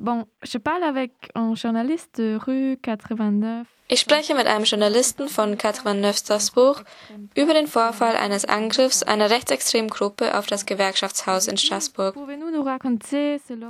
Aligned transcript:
Bon, 0.00 0.24
je 0.42 0.56
parle 0.56 0.82
avec 0.82 1.10
un 1.34 1.54
journaliste 1.54 2.18
de 2.22 2.38
rue 2.46 2.78
89. 2.78 3.66
Ich 3.90 4.00
spreche 4.00 4.34
mit 4.34 4.46
einem 4.46 4.64
Journalisten 4.64 5.28
von 5.28 5.56
89 5.56 6.16
Strasbourg 6.16 6.84
über 7.36 7.52
den 7.52 7.66
Vorfall 7.66 8.16
eines 8.16 8.46
Angriffs 8.46 9.02
einer 9.02 9.28
rechtsextremen 9.28 9.90
Gruppe 9.90 10.38
auf 10.38 10.46
das 10.46 10.64
Gewerkschaftshaus 10.64 11.48
in 11.48 11.58
Straßburg. 11.58 12.14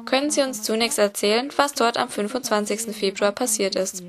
Können 0.04 0.30
Sie 0.30 0.42
uns 0.42 0.62
zunächst 0.62 1.00
erzählen, 1.00 1.48
was 1.56 1.72
dort 1.72 1.98
am 1.98 2.08
25. 2.08 2.94
Februar 2.94 3.32
passiert 3.32 3.74
ist? 3.74 4.04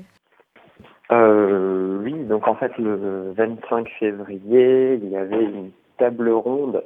Euh, 1.10 1.98
oui, 2.04 2.14
donc 2.28 2.46
en 2.46 2.54
fait 2.54 2.72
le 2.78 3.34
25 3.34 3.88
février, 3.98 4.94
il 5.02 5.08
y 5.10 5.16
avait 5.16 5.42
une 5.44 5.72
table 5.98 6.30
ronde 6.30 6.84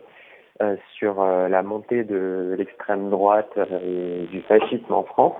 Euh, 0.62 0.76
sur 0.98 1.20
euh, 1.20 1.48
la 1.48 1.62
montée 1.62 2.02
de 2.02 2.54
l'extrême 2.56 3.10
droite 3.10 3.50
euh, 3.58 4.24
et 4.24 4.26
du 4.28 4.40
fascisme 4.42 4.90
en 4.90 5.02
France. 5.02 5.34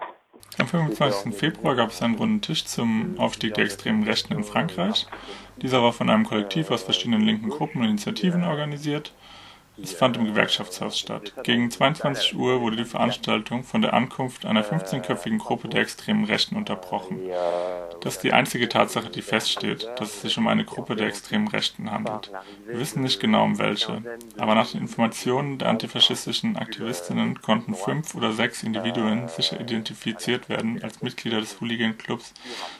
Am 0.59 0.67
25. 0.67 1.33
Februar 1.33 1.75
gab 1.75 1.89
es 1.89 2.03
einen 2.03 2.17
runden 2.17 2.43
Tisch 2.43 2.67
zum 2.67 3.15
Aufstieg 3.17 3.55
der 3.55 3.65
extremen 3.65 4.03
Rechten 4.03 4.35
in 4.35 4.45
Frankreich. 4.45 5.07
Dieser 5.63 5.83
war 5.83 5.95
von 5.95 6.11
einem 6.11 6.25
Kollektiv 6.25 6.71
aus 6.71 6.83
verschiedenen 6.83 7.23
linken 7.23 7.49
Gruppen 7.49 7.81
und 7.81 7.89
Initiativen 7.89 8.45
organisiert. 8.45 9.15
Es 9.83 9.93
fand 9.93 10.17
im 10.17 10.25
Gewerkschaftshaus 10.25 10.99
statt. 10.99 11.35
Gegen 11.43 11.71
22 11.71 12.35
Uhr 12.35 12.61
wurde 12.61 12.77
die 12.77 12.85
Veranstaltung 12.85 13.63
von 13.63 13.83
der 13.83 13.93
Ankunft 13.93 14.47
einer 14.47 14.65
15-köpfigen 14.65 15.39
Gruppe 15.39 15.69
der 15.69 15.83
extremen 15.83 16.25
Rechten 16.25 16.57
unterbrochen. 16.57 17.21
Das 18.01 18.17
ist 18.17 18.23
die 18.23 18.33
einzige 18.33 18.69
Tatsache, 18.69 19.11
die 19.11 19.23
feststeht, 19.23 19.89
dass 19.97 20.15
es 20.15 20.23
sich 20.23 20.39
um 20.39 20.49
eine 20.49 20.65
Gruppe 20.65 20.97
der 20.97 21.09
extremen 21.09 21.49
Rechten 21.49 21.91
handelt. 21.91 22.31
Wir 22.67 22.79
wissen 22.79 23.03
nicht 23.03 23.21
genau 23.21 23.45
um 23.45 23.59
welche, 23.59 24.03
aber 24.39 24.55
nach 24.55 24.71
den 24.71 24.81
Informationen 24.81 25.59
der 25.59 25.69
antifaschistischen 25.69 26.57
Aktivistinnen 26.57 27.41
konnten 27.43 27.75
fünf 27.75 28.15
oder 28.15 28.33
sechs 28.33 28.63
Individuen 28.63 29.29
sicher 29.29 29.61
identifiziert 29.61 30.49
werden 30.49 30.83
als 30.83 31.03
Mitglieder 31.03 31.41
des 31.41 31.61
Hooligan-Clubs 31.61 32.33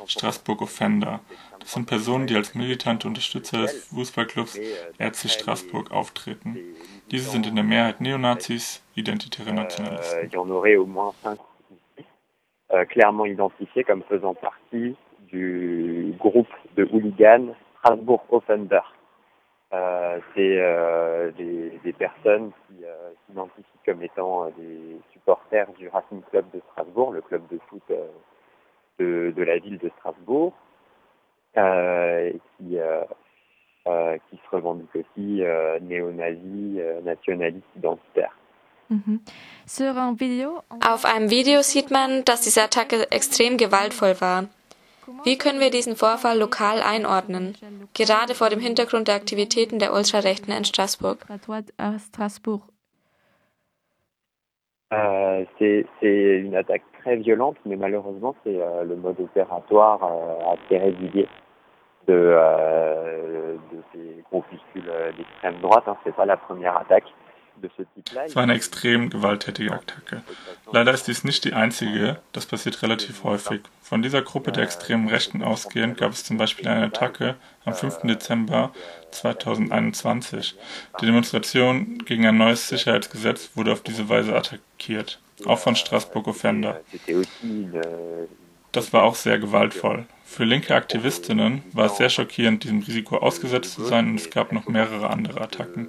Strasbourg 0.07 0.63
Offender. 0.63 1.21
Sind 1.67 1.87
Personen, 1.87 2.27
die 2.29 2.37
als 2.37 2.55
militante 2.55 3.09
Unterstützer 3.09 3.63
des 3.63 3.89
Fußballclubs 3.89 4.57
RC 4.99 5.29
Straßburg 5.29 5.91
auftreten. 5.91 6.57
Diese 7.11 7.29
sind 7.29 7.47
in 7.47 7.57
der 7.57 7.65
Mehrheit 7.65 8.01
Neonazis, 8.01 8.85
identitäre 8.95 9.53
Nationalisten. 9.53 10.27
Il 10.27 10.33
y 10.33 10.37
en 10.37 10.49
aurait 10.49 10.77
au 10.77 10.87
moins 10.87 11.13
cinq 11.23 11.39
euh, 12.71 12.85
clairement 12.85 13.27
identifiés 13.27 13.85
comme 13.85 14.03
faisant 14.05 14.35
partie 14.35 14.97
du 15.29 16.15
groupe 16.19 16.49
de 16.77 16.85
hooligans 16.85 17.55
Strasbourg 17.81 18.25
Offender. 18.31 18.81
Euh, 19.73 20.21
C'est 20.35 20.59
euh, 20.61 21.33
des, 21.33 21.81
des, 21.83 21.93
personnes 21.93 22.53
qui 22.69 22.85
euh, 22.85 23.11
s'identifient 23.27 23.65
comme 23.85 24.03
étant 24.03 24.45
euh, 24.45 24.51
des 24.57 25.01
supporters 25.13 25.67
du 25.73 25.89
Racing 25.89 26.23
Club 26.31 26.45
de 26.55 26.61
Strasbourg, 26.71 27.13
le 27.13 27.23
club 27.23 27.43
de 27.51 27.59
foot 27.69 27.83
euh, 27.91 28.07
de, 29.01 29.33
de, 29.37 29.43
la 29.43 29.59
ville 29.59 29.79
de 29.79 29.91
Strasbourg. 29.99 30.53
Euh, 31.57 32.33
qui, 32.57 32.79
euh, 32.79 33.05
euh, 33.87 34.19
qui 34.29 34.37
se 34.37 34.57
revendique 34.57 34.95
aussi 34.95 35.43
euh, 35.45 35.79
néo-nazi, 35.81 36.77
euh, 36.79 37.01
nationaliste 37.03 37.67
identitaire. 37.77 38.33
Mhm. 38.89 39.21
Auf 40.87 41.05
einem 41.05 41.31
Video 41.31 41.63
sieht 41.63 41.91
man, 41.91 42.25
dass 42.25 42.43
diese 42.43 42.63
Attacke 42.63 43.11
extrem 43.11 43.57
gewaltvoll 43.57 44.21
war. 44.21 44.45
Wie 45.25 45.39
können 45.39 45.61
wir 45.61 45.71
diesen 45.71 45.97
Vorfall 45.97 46.39
lokal 46.39 46.83
einordnen, 46.83 47.57
gerade 47.95 48.35
vor 48.35 48.49
dem 48.49 48.61
Hintergrund 48.61 49.09
der 49.09 49.15
Aktivitäten 49.15 49.79
der 49.79 49.93
Ultrarechten 49.93 50.53
in 50.53 50.65
Straßburg? 50.65 51.27
Euh, 54.93 55.45
c'est 55.59 55.85
une 56.01 56.55
attaque 56.55 56.83
très 57.03 57.17
violente, 57.17 57.57
mais 57.65 57.77
malheureusement, 57.77 58.37
c'est 58.45 58.61
euh, 58.61 58.85
le 58.85 58.95
mode 58.95 59.19
opératoire 59.19 60.01
euh, 60.05 60.55
assez 60.55 60.79
régulier. 60.79 61.27
De, 62.07 62.15
euh, 62.15 63.57
de 63.73 63.83
ces 63.93 64.23
groupuscules 64.31 64.91
d'extrême 65.17 65.57
droite. 65.61 65.85
Hein. 65.87 65.97
C'est 66.05 66.15
pas 66.15 66.27
la 66.27 66.37
première 66.37 66.77
attaque. 66.77 67.05
Es 68.27 68.37
war 68.37 68.43
eine 68.43 68.55
extrem 68.55 69.11
gewalttätige 69.11 69.73
Attacke. 69.73 70.23
Leider 70.73 70.93
ist 70.93 71.07
dies 71.07 71.25
nicht 71.25 71.45
die 71.45 71.55
einzige, 71.55 72.19
das 72.33 72.47
passiert 72.47 72.83
relativ 72.83 73.25
häufig. 73.25 73.63
Von 73.83 74.03
dieser 74.03 74.23
Gruppe 74.23 74.53
der 74.53 74.65
extremen 74.65 75.09
Rechten 75.09 75.43
ausgehend 75.43 75.99
gab 75.99 76.13
es 76.13 76.25
zum 76.25 76.37
Beispiel 76.37 76.69
eine 76.69 76.87
Attacke 76.87 77.37
am 77.65 77.75
5. 77.75 78.01
Dezember 78.03 78.73
2021. 79.13 80.57
Die 81.01 81.07
Demonstration 81.07 81.99
gegen 82.05 82.27
ein 82.27 82.37
neues 82.37 82.69
Sicherheitsgesetz 82.69 83.51
wurde 83.55 83.73
auf 83.73 83.83
diese 83.83 84.09
Weise 84.09 84.37
attackiert, 84.37 85.19
auch 85.47 85.59
von 85.59 85.77
Straßburg 85.77 86.29
Offender. 86.29 86.81
Das 88.77 88.93
war 88.93 89.05
auch 89.05 89.15
sehr 89.15 89.39
gewaltvoll. 89.39 90.05
Für 90.23 90.45
linke 90.45 90.75
Aktivistinnen 90.75 91.63
war 91.73 91.87
es 91.87 91.97
sehr 91.97 92.11
schockierend, 92.11 92.63
diesem 92.63 92.81
Risiko 92.81 93.17
ausgesetzt 93.17 93.73
zu 93.73 93.83
sein 93.83 94.07
und 94.07 94.17
es 94.17 94.29
gab 94.29 94.53
noch 94.53 94.69
mehrere 94.69 95.09
andere 95.09 95.41
Attacken. 95.41 95.89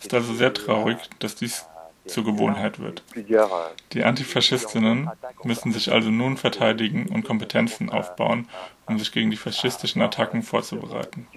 Es 0.00 0.06
ist 0.06 0.14
also 0.14 0.32
sehr 0.34 0.52
traurig, 0.52 0.98
dass 1.20 1.36
dies 1.36 1.64
zur 2.06 2.24
Gewohnheit 2.24 2.80
wird. 2.80 3.04
Die 3.92 4.02
Antifaschistinnen 4.02 5.12
müssen 5.44 5.70
sich 5.70 5.92
also 5.92 6.10
nun 6.10 6.36
verteidigen 6.36 7.08
und 7.14 7.24
Kompetenzen 7.24 7.88
aufbauen, 7.88 8.48
um 8.86 8.98
sich 8.98 9.12
gegen 9.12 9.30
die 9.30 9.36
faschistischen 9.36 10.02
Attacken 10.02 10.42
vorzubereiten. 10.42 11.28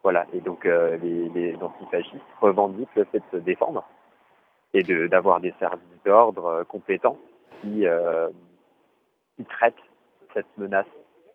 Voilà, 0.00 0.24
et 0.32 0.40
donc 0.40 0.64
euh, 0.64 0.96
les, 1.02 1.28
les 1.34 1.56
antifascistes 1.60 2.22
revendiquent 2.40 2.94
le 2.94 3.04
fait 3.06 3.18
de 3.18 3.24
se 3.32 3.36
défendre 3.38 3.84
et 4.74 4.82
d'avoir 4.82 5.40
de, 5.40 5.48
des 5.48 5.54
services 5.58 5.80
d'ordre 6.04 6.46
euh, 6.46 6.64
compétents 6.64 7.18
qui, 7.60 7.86
euh, 7.86 8.28
qui 9.36 9.44
traitent 9.44 9.74
cette 10.34 10.46
menace, 10.56 10.86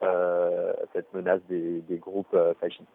euh, 0.04 0.74
cette 0.94 1.14
menace 1.14 1.42
des, 1.50 1.82
des 1.90 1.98
groupes 1.98 2.34
euh, 2.34 2.54
fascistes. 2.60 2.88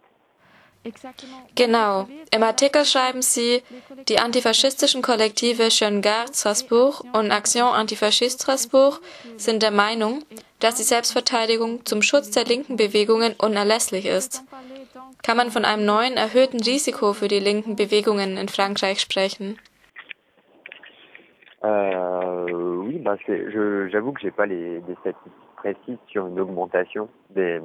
Genau. 1.54 2.06
Im 2.30 2.42
Artikel 2.42 2.84
schreiben 2.84 3.20
Sie, 3.20 3.62
die 4.08 4.18
antifaschistischen 4.18 5.02
Kollektive 5.02 5.68
Jeune 5.70 6.00
Garde 6.00 6.32
Strasbourg 6.32 7.02
und 7.12 7.30
Action 7.30 7.62
Antifaschiste 7.62 8.42
Strasbourg 8.42 9.00
sind 9.36 9.62
der 9.62 9.72
Meinung, 9.72 10.22
dass 10.60 10.76
die 10.76 10.84
Selbstverteidigung 10.84 11.84
zum 11.84 12.00
Schutz 12.00 12.30
der 12.30 12.44
linken 12.44 12.76
Bewegungen 12.76 13.34
unerlässlich 13.38 14.06
ist. 14.06 14.44
Kann 15.22 15.36
man 15.36 15.50
von 15.50 15.64
einem 15.64 15.84
neuen 15.84 16.16
erhöhten 16.16 16.60
Risiko 16.60 17.12
für 17.12 17.28
die 17.28 17.40
linken 17.40 17.76
Bewegungen 17.76 18.36
in 18.36 18.48
Frankreich 18.48 19.00
sprechen? 19.00 19.58
Euh, 21.64 22.46
oui, 22.52 22.98
bah 22.98 23.16
j'avoue 23.26 24.12
que 24.12 24.20
j'ai 24.20 24.30
pas 24.30 24.46
les, 24.46 24.80
des 24.80 24.94
statistiques 24.96 25.32
précises 25.56 25.98
sur 26.06 26.26
une 26.26 26.38
augmentation 26.38 27.08
des, 27.30 27.60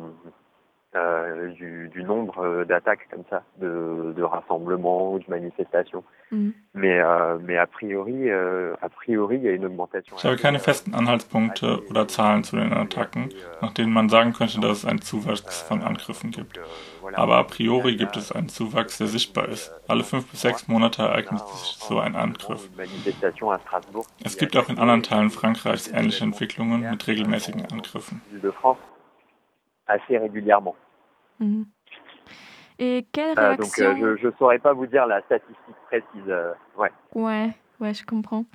euh, 0.95 1.49
du, 1.53 1.89
du, 1.89 2.03
nombre 2.03 2.65
d'attaques 2.65 3.07
comme 3.09 3.23
ça, 3.29 3.43
de, 3.59 4.13
de, 4.15 4.23
rassemblements 4.23 5.13
ou 5.13 5.19
de 5.19 5.25
manifestations. 5.27 6.03
Mhm. 6.31 6.53
Mais, 6.73 6.97
äh, 6.97 7.37
mais 7.41 7.57
a 7.57 7.65
priori, 7.65 8.27
äh, 8.27 8.73
a 8.81 8.89
priori, 8.89 9.37
il 9.37 9.43
y 9.43 9.47
a 9.49 9.51
une 9.53 9.65
augmentation. 9.65 10.17
Ich 10.17 10.25
habe 10.25 10.37
keine 10.37 10.59
festen 10.59 10.93
Anhaltspunkte 10.93 11.81
oder 11.89 12.07
Zahlen 12.07 12.43
zu 12.43 12.57
den 12.57 12.73
Attacken, 12.73 13.29
nach 13.61 13.73
denen 13.73 13.91
man 13.91 14.09
sagen 14.09 14.33
könnte, 14.33 14.59
dass 14.59 14.79
es 14.79 14.85
einen 14.85 15.01
Zuwachs 15.01 15.61
von 15.63 15.81
Angriffen 15.81 16.31
gibt. 16.31 16.59
Aber 17.13 17.37
a 17.37 17.43
priori 17.43 17.95
gibt 17.95 18.15
es 18.15 18.31
einen 18.31 18.49
Zuwachs, 18.49 18.97
der 18.97 19.07
sichtbar 19.07 19.49
ist. 19.49 19.73
Alle 19.87 20.03
fünf 20.03 20.29
bis 20.29 20.41
sechs 20.41 20.67
Monate 20.67 21.03
ereignet 21.03 21.41
sich 21.47 21.75
so 21.77 21.99
ein 21.99 22.15
Angriff. 22.15 22.69
Es 24.23 24.37
gibt 24.37 24.55
auch 24.57 24.69
in 24.69 24.79
anderen 24.79 25.03
Teilen 25.03 25.29
Frankreichs 25.29 25.87
ähnliche 25.91 26.23
Entwicklungen 26.23 26.89
mit 26.89 27.07
regelmäßigen 27.07 27.65
Angriffen. 27.71 28.21
Assez 29.85 30.17
régulièrement. 30.17 30.75
Mhm. 31.39 31.65
Et 32.79 33.05
quelle 33.11 33.37
réaction 33.37 33.85
euh, 33.85 33.93
donc, 33.93 34.19
je 34.19 34.27
ne 34.27 34.31
saurais 34.33 34.59
pas 34.59 34.73
vous 34.73 34.87
dire 34.87 35.05
la 35.05 35.21
statistique 35.21 35.75
précise. 35.87 36.27
Euh, 36.27 36.53
ouais. 36.77 36.91
ouais, 37.13 37.51
ouais, 37.79 37.93
je 37.93 38.05
comprends. 38.05 38.45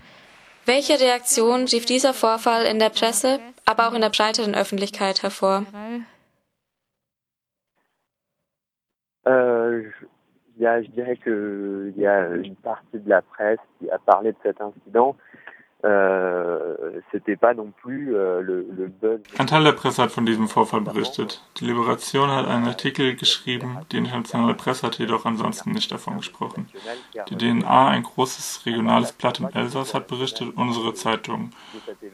Welche 0.66 0.90
Reaktion 0.90 1.64
rief 1.64 1.86
dieser 1.86 2.12
Vorfall 2.12 2.66
in 2.66 2.78
der 2.78 2.90
Presse, 2.90 3.40
aber 3.64 3.88
auch 3.88 3.94
in 3.94 4.00
der 4.00 4.10
breiteren 4.10 4.54
Öffentlichkeit 4.54 5.22
hervor? 5.22 5.62
Euh, 9.26 9.82
je, 10.58 10.82
je 10.82 10.90
dirais 10.90 11.16
qu'il 11.16 11.94
y 11.96 12.06
a 12.06 12.28
une 12.28 12.56
partie 12.56 12.98
de 12.98 13.08
la 13.08 13.22
presse 13.22 13.60
qui 13.78 13.90
a 13.90 13.98
parlé 13.98 14.32
de 14.32 14.38
cet 14.42 14.60
incident, 14.60 15.16
Ein 15.80 17.02
Teil 19.46 19.62
der 19.62 19.72
Presse 19.72 20.02
hat 20.02 20.10
von 20.10 20.26
diesem 20.26 20.48
Vorfall 20.48 20.80
berichtet. 20.80 21.40
Die 21.58 21.66
Liberation 21.66 22.30
hat 22.30 22.48
einen 22.48 22.66
Artikel 22.66 23.14
geschrieben, 23.14 23.78
die 23.92 23.98
internationale 23.98 24.54
Presse 24.54 24.88
hat 24.88 24.98
jedoch 24.98 25.24
ansonsten 25.24 25.70
nicht 25.70 25.92
davon 25.92 26.16
gesprochen. 26.16 26.68
Die 27.28 27.36
DNA, 27.36 27.90
ein 27.90 28.02
großes 28.02 28.66
regionales 28.66 29.12
Blatt 29.12 29.38
im 29.38 29.50
Elsass, 29.54 29.94
hat 29.94 30.08
berichtet, 30.08 30.52
unsere 30.56 30.94
Zeitung 30.94 31.52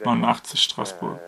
89 0.03 0.61
Straßburg. 0.61 1.19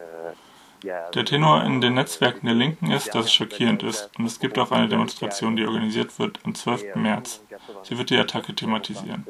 Der 0.83 1.25
Tenor 1.25 1.63
in 1.63 1.81
den 1.81 1.95
Netzwerken 1.95 2.45
der 2.45 2.53
Linken 2.53 2.91
ist, 2.91 3.15
dass 3.15 3.25
es 3.25 3.33
schockierend 3.33 3.81
ist, 3.81 4.11
und 4.19 4.25
es 4.25 4.39
gibt 4.39 4.59
auch 4.59 4.71
eine 4.71 4.87
Demonstration, 4.87 5.55
die 5.55 5.65
organisiert 5.65 6.19
wird 6.19 6.39
am 6.43 6.53
12. 6.53 6.95
März. 6.97 7.43
Sie 7.81 7.97
wird 7.97 8.11
die 8.11 8.17
Attacke 8.17 8.53
thematisieren. 8.53 9.25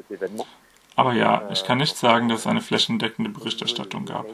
Aber 0.97 1.13
ja, 1.13 1.47
ich 1.51 1.63
kann 1.63 1.77
nicht 1.77 1.95
sagen, 1.95 2.27
dass 2.27 2.41
es 2.41 2.47
eine 2.47 2.59
flächendeckende 2.59 3.29
Berichterstattung 3.29 4.05
gab. 4.05 4.25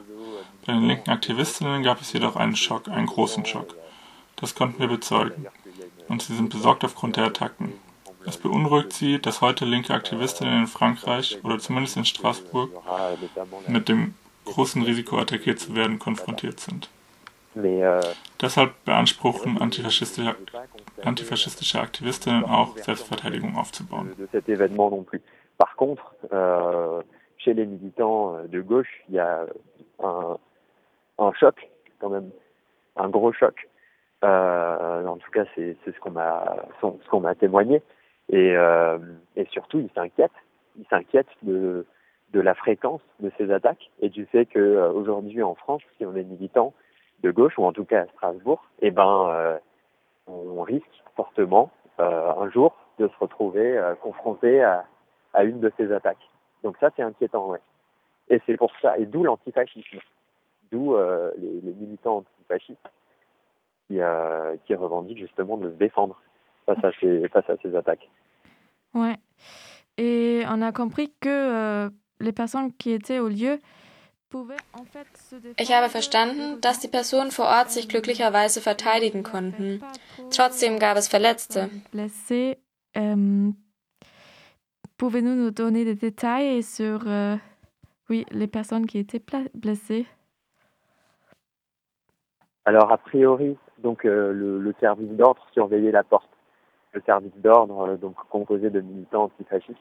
Bei 0.66 0.72
den 0.72 0.88
linken 0.88 1.10
Aktivistinnen 1.10 1.84
gab 1.84 2.00
es 2.00 2.14
jedoch 2.14 2.38
einen 2.38 2.56
Schock, 2.56 2.88
einen 2.88 3.06
großen 3.06 3.46
Schock. 3.46 3.76
Das 4.38 4.56
konnten 4.56 4.80
wir 4.80 4.88
bezeugen. 4.88 5.46
Und 6.08 6.22
sie 6.22 6.34
sind 6.36 6.50
besorgt 6.50 6.86
aufgrund 6.86 7.18
der 7.18 7.26
Attacken. 7.26 7.74
Es 8.26 8.38
beunruhigt 8.38 8.94
sie, 8.94 9.20
dass 9.20 9.42
heute 9.42 9.66
linke 9.66 9.94
Aktivistinnen 9.94 10.62
in 10.62 10.68
Frankreich 10.68 11.38
oder 11.44 11.60
zumindest 11.60 11.98
in 11.98 12.06
Straßburg 12.06 12.72
mit 13.68 13.90
dem 13.90 14.14
großen 14.46 14.84
Risiko 14.84 15.18
attackiert 15.18 15.60
zu 15.60 15.76
werden 15.76 16.00
konfrontiert 16.00 16.62
sind. 16.62 16.88
Deshalb 17.56 18.72
beanspruchen 18.86 19.62
antifaschistische, 19.62 20.36
antifaschistische 21.04 21.80
Aktivistinnen 21.80 22.44
auch, 22.46 22.78
Selbstverteidigung 22.78 23.58
aufzubauen. 23.58 24.12
Par 25.58 25.76
contre, 25.76 26.16
euh, 26.32 27.04
chez 27.38 27.54
les 27.54 27.66
militants 27.66 28.38
de 28.48 28.62
gauche, 28.62 28.90
il 29.08 29.16
y 29.16 29.20
a 29.20 29.46
un, 30.02 30.38
un 31.20 31.34
choc, 31.34 31.56
quand 32.00 32.10
même, 32.10 32.32
un 32.96 33.10
gros 33.10 33.34
choc. 33.34 33.68
Euh, 34.24 35.06
en 35.06 35.18
tout 35.18 35.32
cas, 35.32 35.44
c'est 35.56 35.76
ce 35.86 36.00
qu'on 36.00 36.12
m'a 36.12 36.56
ce 36.82 37.10
qu'on 37.10 37.20
m'a 37.20 37.36
témoigné. 37.36 37.82
Et, 38.30 38.56
euh, 38.56 38.98
et 39.36 39.46
surtout, 39.52 39.80
ils 39.80 39.90
s'inquiètent. 39.94 40.32
Ils 40.80 40.86
s'inquiètent 40.90 41.28
de, 41.44 41.86
de 42.32 42.40
la 42.42 42.56
fréquence 42.56 43.02
de 43.20 43.32
ces 43.38 43.52
attaques 43.52 43.92
et 44.02 44.10
du 44.10 44.26
fait 44.26 44.46
qu'aujourd'hui 44.46 45.42
euh, 45.42 45.46
en 45.46 45.56
France, 45.56 45.82
si 45.98 46.06
on 46.06 46.16
est 46.16 46.24
militant 46.24 46.74
de 47.24 47.32
gauche, 47.32 47.58
ou 47.58 47.66
en 47.66 47.74
tout 47.74 47.86
cas 47.86 48.02
à 48.02 48.08
Strasbourg, 48.08 48.64
eh 48.82 48.92
ben, 48.92 49.28
euh, 49.30 49.58
on 50.28 50.62
risque 50.62 50.86
fortement 51.16 51.72
euh, 52.00 52.34
un 52.38 52.50
jour 52.52 52.76
de 53.00 53.08
se 53.08 53.14
retrouver 53.20 53.78
euh, 53.78 53.96
confronté 53.96 54.62
à, 54.62 54.86
à 55.34 55.44
une 55.44 55.60
de 55.60 55.72
ces 55.78 55.92
attaques. 55.92 56.30
Donc 56.64 56.78
ça, 56.80 56.90
c'est 56.96 57.02
inquiétant, 57.02 57.48
ouais. 57.48 57.62
Et 58.30 58.42
c'est 58.46 58.58
pour 58.58 58.72
ça, 58.82 58.98
et 58.98 59.06
d'où 59.06 59.24
l'antifascisme, 59.24 60.00
d'où 60.72 60.96
les, 61.38 61.74
militants 61.74 62.18
antifascistes 62.18 62.90
qui, 63.88 64.76
revendiquent 64.76 65.20
justement 65.20 65.58
de 65.58 65.70
se 65.70 65.76
défendre 65.76 66.20
face 66.66 66.84
à 66.84 66.92
ces, 67.02 67.28
face 67.28 67.50
à 67.50 67.58
ces 67.62 67.76
attaques. 67.76 68.10
Ouais. 68.94 69.18
Et 69.98 70.44
on 70.48 70.62
a 70.62 70.72
compris 70.72 71.14
que 71.20 71.90
les 72.22 72.32
personnes 72.32 72.72
qui 72.72 72.92
étaient 72.92 73.20
au 73.20 73.28
lieu 73.28 73.60
Ich 75.58 75.74
habe 75.74 75.90
verstanden, 75.90 76.60
dass 76.62 76.80
die 76.80 76.88
Personen 76.88 77.32
vor 77.32 77.46
Ort 77.46 77.72
sich 77.72 77.88
glücklicherweise 77.88 78.62
verteidigen 78.62 79.24
konnten. 79.24 79.84
Trotzdem 80.32 80.80
gab 80.80 80.98
es 80.98 81.08
Verletzte. 81.08 81.70
Pouvez-vous 84.98 85.36
nous 85.36 85.52
donner 85.52 85.86
des 85.86 85.96
détails 85.96 86.64
sur 86.64 87.08
euh, 87.08 87.36
oui, 88.10 88.26
les 88.32 88.48
personnes 88.48 88.86
qui 88.86 89.00
étaient 89.00 89.22
blessées 89.54 90.06
Alors, 92.64 92.92
a 92.92 92.98
priori, 92.98 93.58
donc, 93.80 94.06
euh, 94.06 94.32
le, 94.32 94.60
le, 94.60 94.74
service 94.80 95.10
d'ordre 95.10 95.46
surveillait 95.52 95.92
la 95.92 96.04
porte. 96.04 96.30
Le 96.94 97.02
service 97.06 97.36
d'ordre, 97.38 97.90
euh, 97.90 97.98
donc 97.98 98.16
composé 98.30 98.70
de 98.70 98.80
militants 98.80 99.24
antifascistes, 99.24 99.78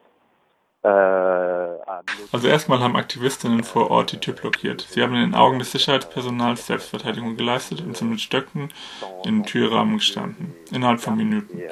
Also 0.85 2.49
erstmal 2.49 2.81
haben 2.81 2.97
Aktivistinnen 2.97 3.63
vor 3.63 3.91
Ort 3.91 4.13
die 4.13 4.19
Tür 4.19 4.35
blockiert. 4.35 4.81
Sie 4.81 5.03
haben 5.03 5.15
in 5.15 5.21
den 5.21 5.35
Augen 5.35 5.61
des 5.61 5.71
Sicherheitspersonals 5.71 6.67
Selbstverteidigung 6.67 7.37
geleistet 7.37 7.83
und 7.83 7.97
sind 7.97 8.11
mit 8.11 8.21
Stöcken 8.21 8.71
in 9.25 9.39
den 9.39 9.45
Türrahmen 9.45 9.99
gestanden, 9.99 10.55
innerhalb 10.73 11.01
von 11.01 11.17
Minuten. 11.17 11.63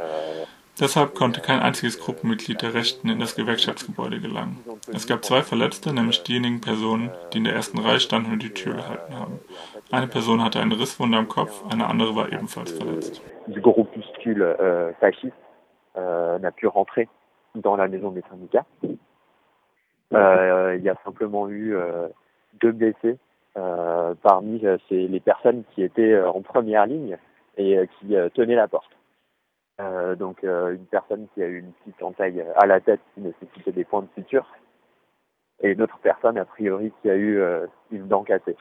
Deshalb 0.78 1.14
konnte 1.14 1.40
kein 1.42 1.60
einziges 1.60 2.00
Gruppenmitglied 2.00 2.62
der 2.62 2.72
Rechten 2.72 3.10
in 3.10 3.18
das 3.18 3.34
Gewerkschaftsgebäude 3.36 4.20
gelangen. 4.20 4.64
Es 4.92 5.06
gab 5.06 5.24
zwei 5.24 5.42
Verletzte, 5.42 5.92
nämlich 5.92 6.22
diejenigen 6.22 6.60
Personen, 6.60 7.10
die 7.32 7.38
in 7.38 7.44
der 7.44 7.54
ersten 7.54 7.78
Reihe 7.78 8.00
standen 8.00 8.32
und 8.32 8.42
die 8.42 8.54
Tür 8.54 8.76
gehalten 8.76 9.14
haben. 9.14 9.40
Eine 9.90 10.06
Person 10.06 10.42
hatte 10.42 10.60
eine 10.60 10.78
Risswunde 10.78 11.18
am 11.18 11.28
Kopf, 11.28 11.64
eine 11.70 11.86
andere 11.86 12.16
war 12.16 12.32
ebenfalls 12.32 12.72
verletzt. 12.72 13.20
Du 13.48 13.60
groupuscule 13.60 14.56
euh, 14.58 14.94
fasciste 15.00 15.34
euh, 15.96 16.38
n'a 16.38 16.50
pu 16.52 16.68
rentrer 16.68 17.08
dans 17.54 17.76
la 17.76 17.88
maison 17.88 18.10
des 18.10 18.22
syndicats. 18.28 18.66
Euh, 20.12 20.76
il 20.76 20.82
y 20.82 20.88
a 20.88 20.96
simplement 21.04 21.48
eu 21.48 21.76
euh, 21.76 22.08
deux 22.60 22.72
blessés 22.72 23.16
euh, 23.56 24.14
parmi 24.22 24.62
les 24.90 25.20
personnes 25.20 25.62
qui 25.72 25.82
étaient 25.82 26.20
en 26.20 26.42
première 26.42 26.86
ligne 26.86 27.16
et 27.56 27.78
qui 27.98 28.14
tenaient 28.34 28.54
la 28.54 28.68
porte. 28.68 28.90
donc 30.18 30.42
une 30.42 30.86
personne 30.90 31.26
qui 31.34 31.42
a 31.42 31.46
eu 31.46 31.58
une 31.58 31.72
petite 31.72 32.02
entaille 32.02 32.44
à 32.56 32.66
la 32.66 32.80
tête 32.80 33.00
qui 33.14 33.20
nécessitait 33.20 33.72
des 33.72 33.84
points 33.84 34.02
de 34.02 34.22
suture 34.22 34.46
et 35.62 35.70
une 35.70 35.82
autre 35.82 35.98
personne 36.02 36.38
a 36.38 36.44
priori 36.44 36.92
qui 37.02 37.10
a 37.10 37.16
eu 37.16 37.42
une 37.90 38.08
dent 38.08 38.24
cassée. 38.24 38.56